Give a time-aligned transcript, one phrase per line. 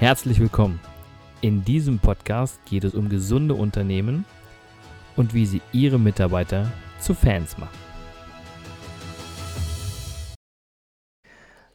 [0.00, 0.80] Herzlich willkommen.
[1.42, 4.24] In diesem Podcast geht es um gesunde Unternehmen
[5.14, 7.78] und wie sie ihre Mitarbeiter zu Fans machen.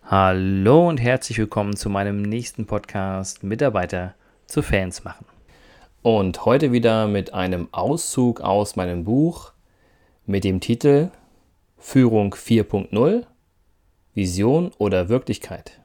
[0.02, 4.16] Hallo und herzlich willkommen zu meinem nächsten Podcast Mitarbeiter
[4.48, 5.28] zu Fans machen.
[6.02, 9.54] Und heute wieder mit einem Auszug aus meinem Buch
[10.26, 11.12] mit dem Titel
[11.78, 13.24] Führung 4.0
[14.16, 15.80] Vision oder Wirklichkeit.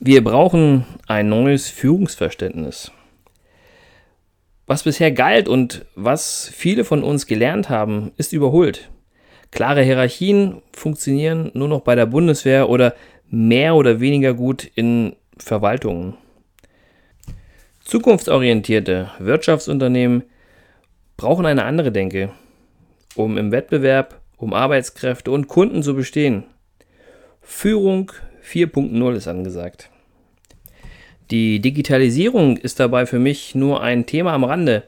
[0.00, 2.92] Wir brauchen ein neues Führungsverständnis.
[4.64, 8.90] Was bisher galt und was viele von uns gelernt haben, ist überholt.
[9.50, 12.94] Klare Hierarchien funktionieren nur noch bei der Bundeswehr oder
[13.28, 16.14] mehr oder weniger gut in Verwaltungen.
[17.80, 20.22] Zukunftsorientierte Wirtschaftsunternehmen
[21.16, 22.30] brauchen eine andere Denke,
[23.16, 26.44] um im Wettbewerb um Arbeitskräfte und Kunden zu bestehen.
[27.40, 28.12] Führung
[28.48, 29.90] 4.0 ist angesagt.
[31.30, 34.84] Die Digitalisierung ist dabei für mich nur ein Thema am Rande.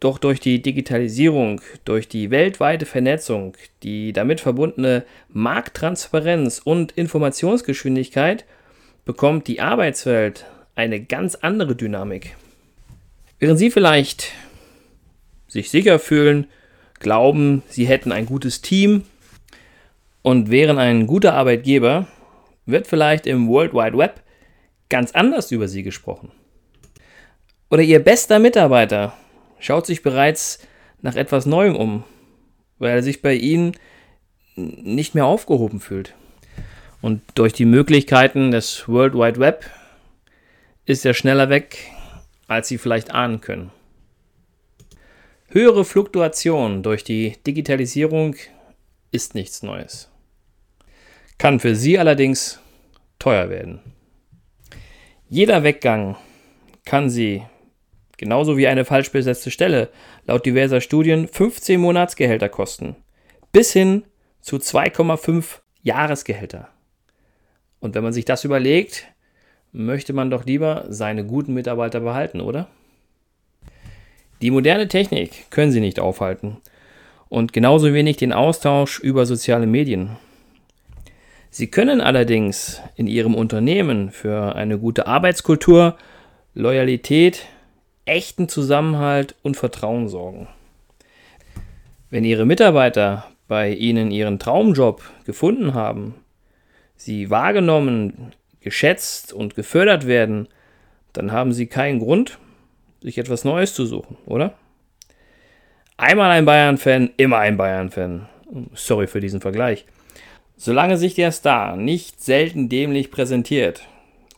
[0.00, 8.44] Doch durch die Digitalisierung, durch die weltweite Vernetzung, die damit verbundene Markttransparenz und Informationsgeschwindigkeit
[9.04, 12.36] bekommt die Arbeitswelt eine ganz andere Dynamik.
[13.38, 14.32] Während Sie vielleicht
[15.46, 16.48] sich sicher fühlen,
[16.98, 19.04] glauben, Sie hätten ein gutes Team
[20.22, 22.08] und wären ein guter Arbeitgeber,
[22.66, 24.22] wird vielleicht im World Wide Web
[24.88, 26.30] ganz anders über sie gesprochen.
[27.70, 29.14] Oder ihr bester Mitarbeiter
[29.58, 30.58] schaut sich bereits
[31.00, 32.04] nach etwas Neuem um,
[32.78, 33.72] weil er sich bei ihnen
[34.56, 36.14] nicht mehr aufgehoben fühlt.
[37.00, 39.68] Und durch die Möglichkeiten des World Wide Web
[40.86, 41.78] ist er schneller weg,
[42.46, 43.70] als sie vielleicht ahnen können.
[45.48, 48.36] Höhere Fluktuation durch die Digitalisierung
[49.10, 50.13] ist nichts Neues
[51.38, 52.60] kann für Sie allerdings
[53.18, 53.80] teuer werden.
[55.28, 56.16] Jeder Weggang
[56.84, 57.42] kann Sie,
[58.16, 59.88] genauso wie eine falsch besetzte Stelle,
[60.26, 62.96] laut diverser Studien 15 Monatsgehälter kosten,
[63.52, 64.04] bis hin
[64.40, 66.68] zu 2,5 Jahresgehälter.
[67.80, 69.06] Und wenn man sich das überlegt,
[69.72, 72.68] möchte man doch lieber seine guten Mitarbeiter behalten, oder?
[74.40, 76.58] Die moderne Technik können Sie nicht aufhalten
[77.28, 80.16] und genauso wenig den Austausch über soziale Medien.
[81.56, 85.96] Sie können allerdings in Ihrem Unternehmen für eine gute Arbeitskultur,
[86.52, 87.46] Loyalität,
[88.06, 90.48] echten Zusammenhalt und Vertrauen sorgen.
[92.10, 96.16] Wenn Ihre Mitarbeiter bei Ihnen Ihren Traumjob gefunden haben,
[96.96, 100.48] Sie wahrgenommen, geschätzt und gefördert werden,
[101.12, 102.40] dann haben Sie keinen Grund,
[103.00, 104.54] sich etwas Neues zu suchen, oder?
[105.96, 108.28] Einmal ein Bayern-Fan, immer ein Bayern-Fan.
[108.74, 109.86] Sorry für diesen Vergleich.
[110.56, 113.88] Solange sich der Star nicht selten dämlich präsentiert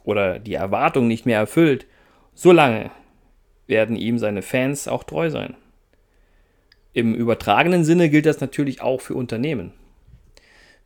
[0.05, 1.87] oder die Erwartung nicht mehr erfüllt,
[2.35, 2.91] solange
[3.67, 5.55] werden ihm seine Fans auch treu sein.
[6.93, 9.73] Im übertragenen Sinne gilt das natürlich auch für Unternehmen.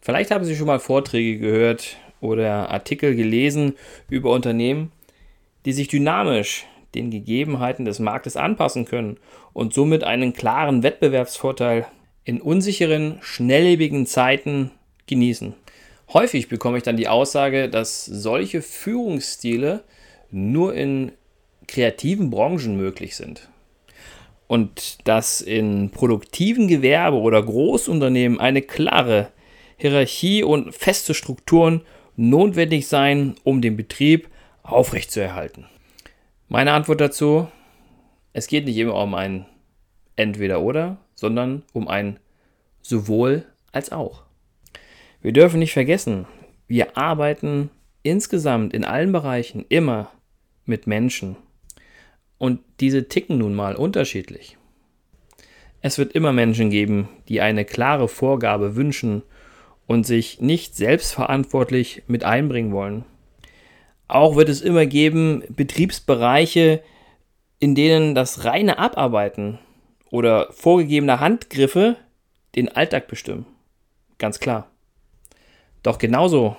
[0.00, 3.74] Vielleicht haben Sie schon mal Vorträge gehört oder Artikel gelesen
[4.08, 4.91] über Unternehmen,
[5.64, 9.18] die sich dynamisch den Gegebenheiten des Marktes anpassen können
[9.52, 11.86] und somit einen klaren Wettbewerbsvorteil
[12.24, 14.72] in unsicheren, schnelllebigen Zeiten
[15.10, 15.54] genießen.
[16.12, 19.84] Häufig bekomme ich dann die Aussage, dass solche Führungsstile
[20.31, 21.12] nur in
[21.69, 23.48] kreativen Branchen möglich sind.
[24.48, 29.28] Und dass in produktiven Gewerbe oder Großunternehmen eine klare
[29.76, 31.82] Hierarchie und feste Strukturen
[32.16, 34.28] notwendig seien, um den Betrieb
[34.62, 35.66] aufrechtzuerhalten.
[36.48, 37.47] Meine Antwort dazu,
[38.32, 39.47] es geht nicht immer um ein
[40.16, 42.19] Entweder oder, sondern um ein
[42.82, 44.25] sowohl als auch.
[45.22, 46.26] Wir dürfen nicht vergessen,
[46.66, 47.70] wir arbeiten
[48.03, 50.10] insgesamt in allen Bereichen immer
[50.64, 51.36] mit Menschen.
[52.38, 54.56] Und diese ticken nun mal unterschiedlich.
[55.82, 59.22] Es wird immer Menschen geben, die eine klare Vorgabe wünschen
[59.86, 63.04] und sich nicht selbstverantwortlich mit einbringen wollen.
[64.09, 66.83] Auch wird es immer geben Betriebsbereiche,
[67.59, 69.59] in denen das reine Abarbeiten
[70.10, 71.97] oder vorgegebene Handgriffe
[72.54, 73.47] den Alltag bestimmen.
[74.18, 74.69] Ganz klar.
[75.82, 76.56] Doch genauso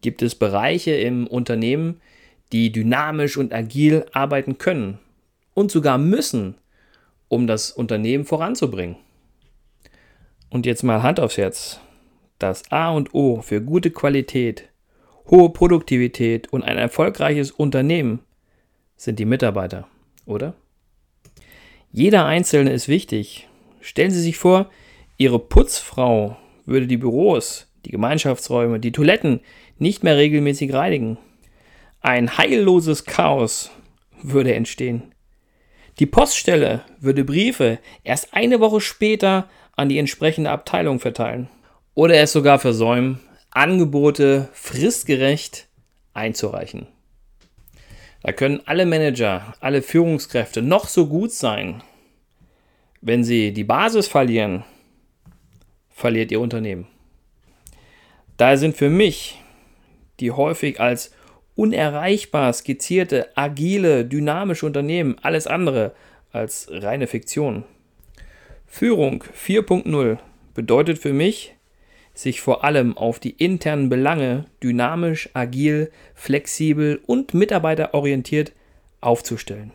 [0.00, 2.00] gibt es Bereiche im Unternehmen,
[2.52, 4.98] die dynamisch und agil arbeiten können
[5.54, 6.56] und sogar müssen,
[7.28, 8.96] um das Unternehmen voranzubringen.
[10.50, 11.80] Und jetzt mal Hand aufs Herz.
[12.38, 14.68] Das A und O für gute Qualität,
[15.30, 18.20] hohe Produktivität und ein erfolgreiches Unternehmen
[18.96, 19.86] sind die Mitarbeiter,
[20.26, 20.54] oder?
[21.90, 23.48] Jeder Einzelne ist wichtig.
[23.80, 24.70] Stellen Sie sich vor,
[25.16, 26.36] Ihre Putzfrau
[26.66, 29.40] würde die Büros die Gemeinschaftsräume, die Toiletten
[29.78, 31.18] nicht mehr regelmäßig reinigen.
[32.00, 33.70] Ein heilloses Chaos
[34.22, 35.14] würde entstehen.
[35.98, 41.48] Die Poststelle würde Briefe erst eine Woche später an die entsprechende Abteilung verteilen.
[41.94, 43.20] Oder es sogar versäumen,
[43.50, 45.68] Angebote fristgerecht
[46.14, 46.86] einzureichen.
[48.22, 51.82] Da können alle Manager, alle Führungskräfte noch so gut sein.
[53.00, 54.64] Wenn sie die Basis verlieren,
[55.90, 56.86] verliert ihr Unternehmen.
[58.42, 59.40] Daher sind für mich
[60.18, 61.12] die häufig als
[61.54, 65.94] unerreichbar skizzierte, agile, dynamische Unternehmen alles andere
[66.32, 67.62] als reine Fiktion.
[68.66, 70.18] Führung 4.0
[70.54, 71.54] bedeutet für mich,
[72.14, 78.54] sich vor allem auf die internen Belange dynamisch, agil, flexibel und mitarbeiterorientiert
[79.00, 79.70] aufzustellen.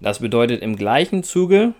[0.00, 1.74] Das bedeutet im gleichen Zuge,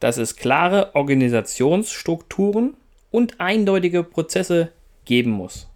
[0.00, 2.78] dass es klare Organisationsstrukturen
[3.10, 4.72] und eindeutige Prozesse
[5.04, 5.68] geben muss.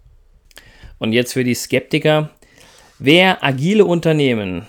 [0.99, 2.31] Und jetzt für die Skeptiker,
[2.99, 4.67] wer agile Unternehmen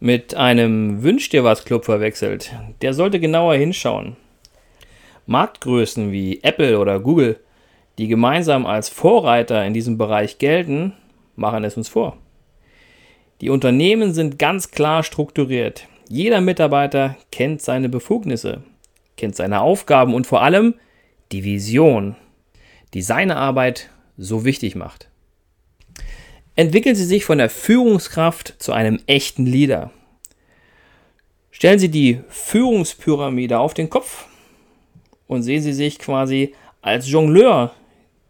[0.00, 2.52] mit einem Wünsch dir was Club verwechselt,
[2.82, 4.16] der sollte genauer hinschauen.
[5.26, 7.38] Marktgrößen wie Apple oder Google,
[7.98, 10.94] die gemeinsam als Vorreiter in diesem Bereich gelten,
[11.36, 12.16] machen es uns vor.
[13.40, 15.86] Die Unternehmen sind ganz klar strukturiert.
[16.08, 18.62] Jeder Mitarbeiter kennt seine Befugnisse,
[19.16, 20.74] kennt seine Aufgaben und vor allem
[21.30, 22.16] die Vision,
[22.94, 25.08] die seine Arbeit so wichtig macht.
[26.56, 29.92] Entwickeln Sie sich von der Führungskraft zu einem echten Leader.
[31.50, 34.26] Stellen Sie die Führungspyramide auf den Kopf
[35.26, 37.72] und sehen Sie sich quasi als Jongleur,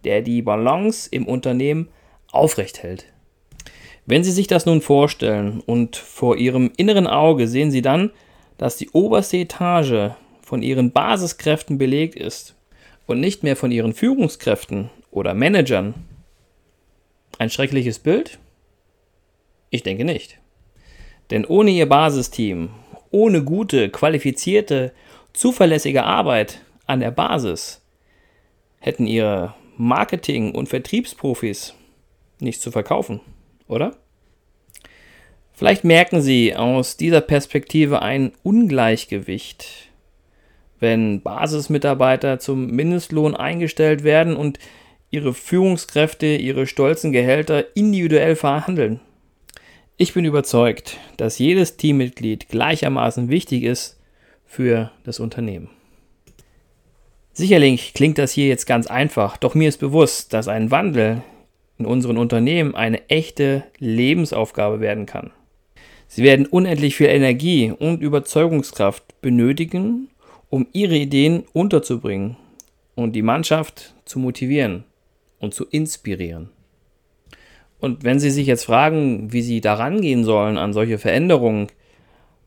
[0.04, 1.88] der die Balance im Unternehmen
[2.30, 3.06] aufrecht hält.
[4.04, 8.10] Wenn Sie sich das nun vorstellen und vor Ihrem inneren Auge sehen Sie dann,
[8.58, 10.12] dass die oberste Etage
[10.42, 12.57] von Ihren Basiskräften belegt ist
[13.08, 15.94] und nicht mehr von Ihren Führungskräften oder Managern.
[17.38, 18.38] Ein schreckliches Bild?
[19.70, 20.38] Ich denke nicht.
[21.30, 22.70] Denn ohne Ihr Basisteam,
[23.10, 24.92] ohne gute, qualifizierte,
[25.32, 27.82] zuverlässige Arbeit an der Basis
[28.78, 31.74] hätten ihre Marketing- und Vertriebsprofis
[32.40, 33.20] nichts zu verkaufen,
[33.68, 33.96] oder?
[35.52, 39.87] Vielleicht merken Sie aus dieser Perspektive ein Ungleichgewicht,
[40.80, 44.58] wenn Basismitarbeiter zum Mindestlohn eingestellt werden und
[45.10, 49.00] ihre Führungskräfte ihre stolzen Gehälter individuell verhandeln.
[49.96, 53.98] Ich bin überzeugt, dass jedes Teammitglied gleichermaßen wichtig ist
[54.44, 55.70] für das Unternehmen.
[57.32, 61.22] Sicherlich klingt das hier jetzt ganz einfach, doch mir ist bewusst, dass ein Wandel
[61.78, 65.30] in unseren Unternehmen eine echte Lebensaufgabe werden kann.
[66.08, 70.08] Sie werden unendlich viel Energie und Überzeugungskraft benötigen,
[70.50, 72.36] um ihre Ideen unterzubringen
[72.94, 74.84] und die Mannschaft zu motivieren
[75.40, 76.50] und zu inspirieren.
[77.80, 81.68] Und wenn Sie sich jetzt fragen, wie Sie daran gehen sollen an solche Veränderungen,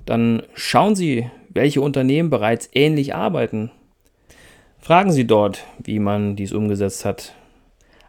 [0.06, 3.72] dann schauen Sie, welche Unternehmen bereits ähnlich arbeiten
[4.84, 7.36] Fragen Sie dort, wie man dies umgesetzt hat.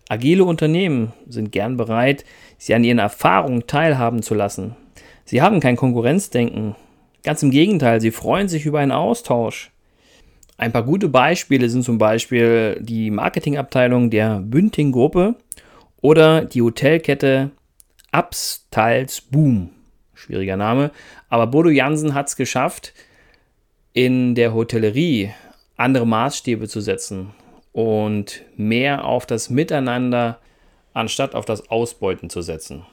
[0.08, 2.24] Agile Unternehmen sind gern bereit,
[2.56, 4.74] Sie an ihren Erfahrungen teilhaben zu lassen.
[5.26, 6.74] Sie haben kein Konkurrenzdenken.
[7.24, 9.70] Ganz im Gegenteil, sie freuen sich über einen Austausch.
[10.62, 15.34] Ein paar gute Beispiele sind zum Beispiel die Marketingabteilung der Bünding Gruppe
[16.00, 17.50] oder die Hotelkette
[18.12, 19.70] Abstals Boom.
[20.14, 20.92] Schwieriger Name,
[21.28, 22.94] aber Bodo Jansen hat es geschafft,
[23.92, 25.32] in der Hotellerie
[25.76, 27.32] andere Maßstäbe zu setzen
[27.72, 30.38] und mehr auf das Miteinander
[30.94, 32.86] anstatt auf das Ausbeuten zu setzen.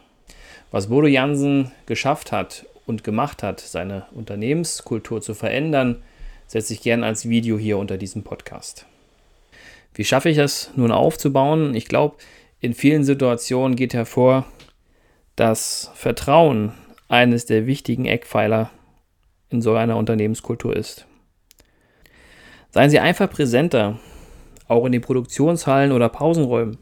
[0.72, 6.02] Was Bodo Jansen geschafft hat und gemacht hat, seine Unternehmenskultur zu verändern,
[6.50, 8.88] setze ich gerne als Video hier unter diesem Podcast.
[9.94, 11.76] Wie schaffe ich es nun aufzubauen?
[11.76, 12.18] Ich glaube,
[12.60, 14.46] in vielen Situationen geht hervor,
[15.36, 16.74] dass Vertrauen
[17.08, 18.72] eines der wichtigen Eckpfeiler
[19.50, 21.06] in so einer Unternehmenskultur ist.
[22.72, 24.00] Seien Sie einfach präsenter,
[24.68, 26.78] auch in den Produktionshallen oder Pausenräumen.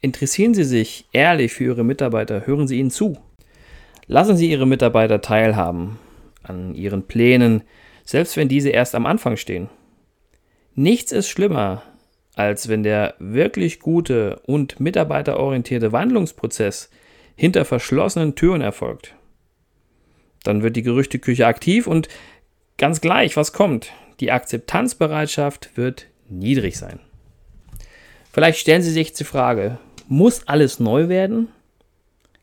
[0.00, 3.18] Interessieren Sie sich ehrlich für Ihre Mitarbeiter, hören Sie ihnen zu.
[4.06, 5.98] Lassen Sie Ihre Mitarbeiter teilhaben
[6.42, 7.62] an Ihren Plänen,
[8.08, 9.68] selbst wenn diese erst am Anfang stehen.
[10.74, 11.82] Nichts ist schlimmer,
[12.36, 16.88] als wenn der wirklich gute und mitarbeiterorientierte Wandlungsprozess
[17.36, 19.14] hinter verschlossenen Türen erfolgt.
[20.42, 22.08] Dann wird die Gerüchteküche aktiv und
[22.78, 27.00] ganz gleich, was kommt, die Akzeptanzbereitschaft wird niedrig sein.
[28.32, 29.76] Vielleicht stellen Sie sich die Frage,
[30.08, 31.48] muss alles neu werden?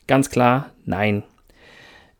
[0.06, 1.24] Ganz klar, nein.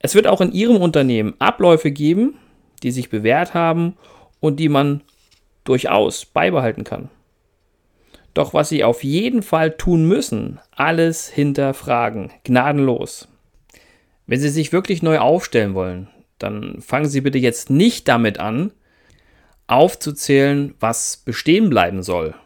[0.00, 2.38] Es wird auch in Ihrem Unternehmen Abläufe geben,
[2.86, 3.96] die sich bewährt haben
[4.38, 5.02] und die man
[5.64, 7.10] durchaus beibehalten kann.
[8.32, 13.26] Doch was Sie auf jeden Fall tun müssen, alles hinterfragen, gnadenlos.
[14.28, 16.06] Wenn Sie sich wirklich neu aufstellen wollen,
[16.38, 18.70] dann fangen Sie bitte jetzt nicht damit an,
[19.66, 22.36] aufzuzählen, was bestehen bleiben soll.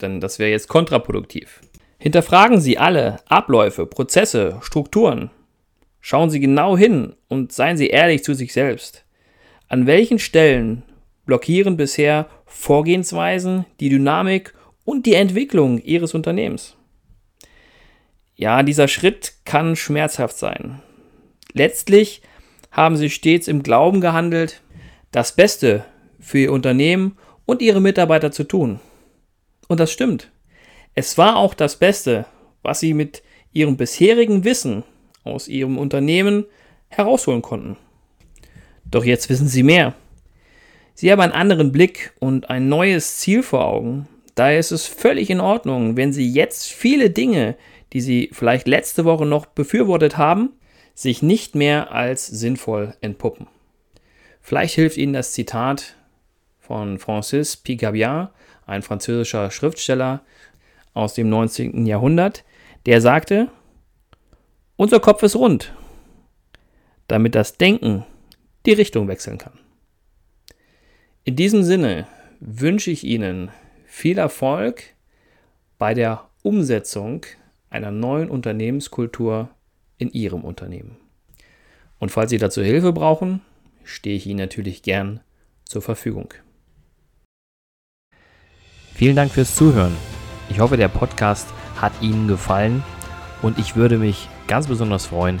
[0.00, 1.60] Denn das wäre jetzt kontraproduktiv.
[1.98, 5.30] Hinterfragen Sie alle Abläufe, Prozesse, Strukturen.
[6.00, 9.04] Schauen Sie genau hin und seien Sie ehrlich zu sich selbst.
[9.72, 10.82] An welchen Stellen
[11.24, 14.52] blockieren bisher Vorgehensweisen, die Dynamik
[14.84, 16.76] und die Entwicklung Ihres Unternehmens?
[18.34, 20.82] Ja, dieser Schritt kann schmerzhaft sein.
[21.54, 22.20] Letztlich
[22.70, 24.60] haben Sie stets im Glauben gehandelt,
[25.10, 25.86] das Beste
[26.20, 28.78] für Ihr Unternehmen und Ihre Mitarbeiter zu tun.
[29.68, 30.30] Und das stimmt.
[30.94, 32.26] Es war auch das Beste,
[32.60, 33.22] was Sie mit
[33.54, 34.84] Ihrem bisherigen Wissen
[35.24, 36.44] aus Ihrem Unternehmen
[36.88, 37.78] herausholen konnten.
[38.92, 39.94] Doch jetzt wissen Sie mehr.
[40.94, 44.06] Sie haben einen anderen Blick und ein neues Ziel vor Augen.
[44.34, 47.56] Daher ist es völlig in Ordnung, wenn Sie jetzt viele Dinge,
[47.92, 50.50] die Sie vielleicht letzte Woche noch befürwortet haben,
[50.94, 53.46] sich nicht mehr als sinnvoll entpuppen.
[54.42, 55.96] Vielleicht hilft Ihnen das Zitat
[56.60, 58.32] von Francis Picabia,
[58.66, 60.20] ein französischer Schriftsteller
[60.92, 61.86] aus dem 19.
[61.86, 62.44] Jahrhundert,
[62.84, 63.48] der sagte,
[64.76, 65.72] unser Kopf ist rund,
[67.08, 68.04] damit das Denken
[68.66, 69.58] die Richtung wechseln kann.
[71.24, 72.06] In diesem Sinne
[72.40, 73.50] wünsche ich Ihnen
[73.84, 74.82] viel Erfolg
[75.78, 77.24] bei der Umsetzung
[77.70, 79.48] einer neuen Unternehmenskultur
[79.98, 80.96] in Ihrem Unternehmen.
[81.98, 83.40] Und falls Sie dazu Hilfe brauchen,
[83.84, 85.20] stehe ich Ihnen natürlich gern
[85.64, 86.34] zur Verfügung.
[88.94, 89.96] Vielen Dank fürs Zuhören.
[90.50, 91.48] Ich hoffe, der Podcast
[91.80, 92.82] hat Ihnen gefallen
[93.40, 95.40] und ich würde mich ganz besonders freuen,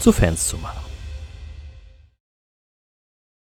[0.00, 0.89] zu Fans zu machen.